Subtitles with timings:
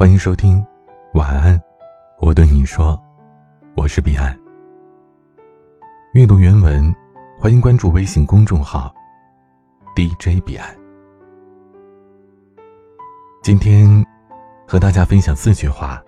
[0.00, 0.66] 欢迎收听，
[1.12, 1.60] 晚安，
[2.20, 2.98] 我对你说，
[3.76, 4.34] 我是彼岸。
[6.14, 6.90] 阅读原文，
[7.38, 8.90] 欢迎关注微信公众号
[9.94, 10.74] DJ 彼岸。
[13.42, 14.02] 今天
[14.66, 16.02] 和大家分享四句话，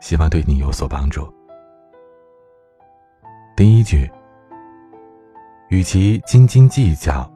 [0.00, 1.30] 希望对你有所帮助。
[3.54, 4.10] 第一句，
[5.68, 7.30] 与其斤斤计较，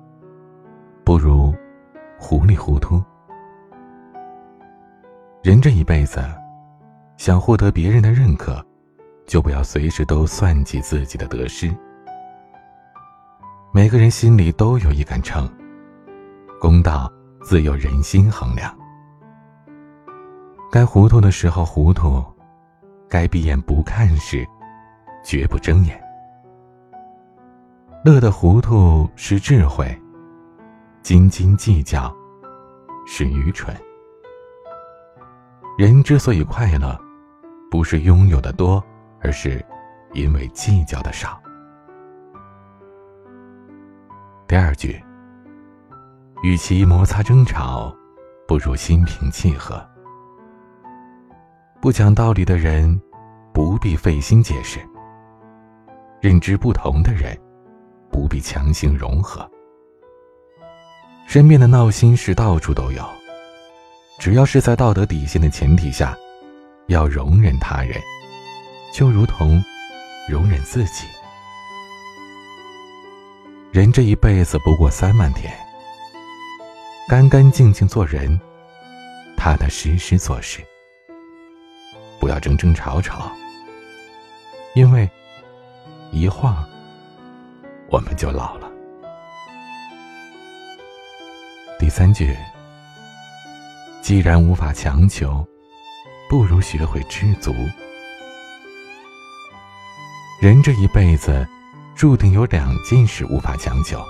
[1.04, 1.54] 不如
[2.18, 3.04] 糊里糊涂。
[5.45, 6.24] 人这一辈子，
[7.18, 8.64] 想获得别人的认可，
[9.26, 11.71] 就不要随时都算计自己的得失。
[13.71, 15.46] 每个人心里都有一杆秤，
[16.58, 17.12] 公道
[17.43, 18.75] 自有人心衡量。
[20.72, 22.24] 该糊涂的时候糊涂，
[23.07, 24.49] 该闭眼不看时，
[25.22, 26.02] 绝不睁眼。
[28.02, 29.94] 乐得糊涂是智慧，
[31.02, 32.11] 斤斤计较
[33.06, 33.77] 是愚蠢。
[35.77, 36.97] 人之所以快乐，
[37.69, 38.83] 不是拥有的多，
[39.20, 39.64] 而是
[40.12, 41.42] 因为计较的少。
[44.47, 45.03] 第二句，
[46.44, 47.92] 与其摩擦争吵，
[48.47, 49.84] 不如心平气和。
[51.81, 53.00] 不讲道理的人，
[53.53, 54.78] 不必费心解释；
[56.20, 57.36] 认知不同的人，
[58.12, 59.44] 不必强行融合。
[61.27, 63.05] 身边的闹心事到处都有。
[64.18, 66.16] 只要是在道德底线的前提下，
[66.86, 68.00] 要容忍他人，
[68.92, 69.62] 就如同
[70.30, 71.06] 容忍自己。
[73.70, 75.52] 人这一辈子不过三万天，
[77.08, 78.40] 干干净净做人，
[79.36, 80.60] 踏踏实实做事，
[82.18, 83.30] 不要争争吵吵，
[84.74, 85.10] 因为
[86.12, 86.64] 一晃
[87.90, 88.70] 我们就老了。
[91.78, 92.34] 第三句。
[94.05, 95.42] 既然无法强求，
[96.28, 97.55] 不如学会知足。
[100.38, 101.48] 人这一辈子，
[101.97, 104.04] 注定有两件事无法强求。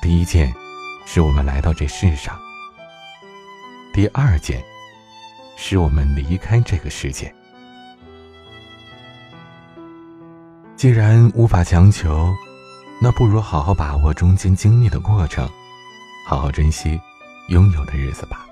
[0.00, 0.54] 第一件，
[1.06, 2.36] 是我们来到这世上；
[3.92, 4.62] 第二件，
[5.56, 7.34] 是我们离开这个世界。
[10.76, 12.32] 既然无法强求，
[13.02, 15.50] 那不如好好把握中间经历的过程，
[16.28, 16.96] 好好珍惜。
[17.48, 18.44] 拥有的日子吧，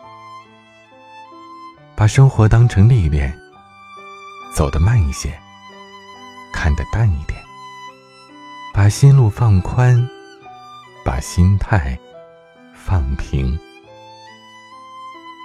[1.97, 3.37] 把生活当成历练，
[4.55, 5.37] 走得慢一些，
[6.53, 7.43] 看得淡一点，
[8.72, 10.09] 把心路放宽，
[11.05, 11.99] 把心态
[12.72, 13.59] 放平，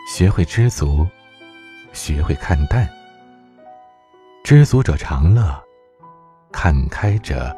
[0.08, 1.08] 学会知足，
[1.92, 2.88] 学会看淡。
[4.44, 5.60] 知足者常乐，
[6.52, 7.56] 看开者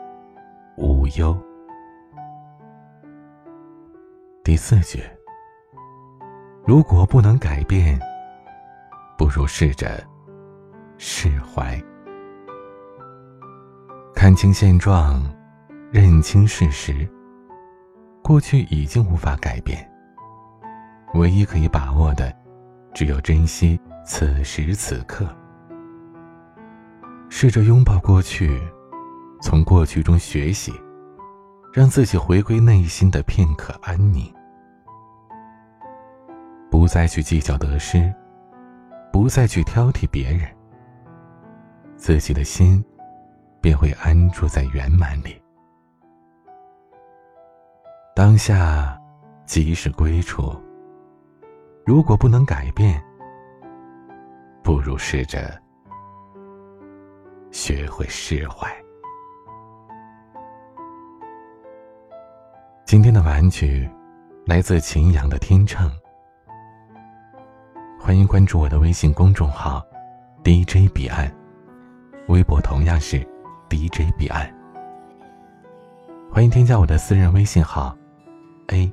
[0.78, 1.38] 无忧。
[4.44, 5.04] 第四句。
[6.64, 8.00] 如果不能改变，
[9.18, 10.02] 不如试着
[10.98, 11.82] 释怀，
[14.14, 15.24] 看清现状，
[15.92, 17.10] 认清事实。
[18.22, 19.90] 过去已经无法改变，
[21.16, 22.32] 唯一可以把握的，
[22.94, 25.28] 只有珍惜此时此刻。
[27.28, 28.62] 试着拥抱过去，
[29.42, 30.72] 从过去中学习，
[31.74, 34.32] 让自己回归内心的片刻安宁。
[36.72, 38.12] 不再去计较得失，
[39.12, 40.50] 不再去挑剔别人，
[41.98, 42.84] 自己的心
[43.60, 45.40] 便会安住在圆满里。
[48.16, 48.98] 当下
[49.46, 50.56] 即是归处。
[51.86, 53.04] 如果不能改变，
[54.64, 55.62] 不如试着
[57.52, 58.74] 学会释怀。
[62.86, 63.90] 今天的玩具
[64.46, 65.92] 来自秦阳的天秤。
[68.04, 69.86] 欢迎关注我的微信公众号
[70.44, 71.32] DJ 彼岸，
[72.30, 73.20] 微博同样是
[73.70, 74.52] DJ 彼岸。
[76.32, 77.96] 欢迎添加我的私人微信号
[78.70, 78.92] A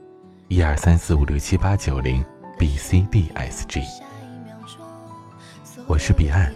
[0.49, 2.23] 一二三四五六七八九零
[2.59, 3.83] BCDSG。
[5.87, 6.55] 我是彼岸，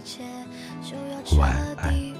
[1.39, 2.12] 晚安。